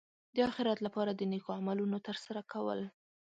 د 0.35 0.37
اخرت 0.49 0.77
لپاره 0.85 1.11
د 1.13 1.21
نېکو 1.31 1.49
عملونو 1.59 1.97
ترسره 2.07 2.41
کول. 2.51 2.79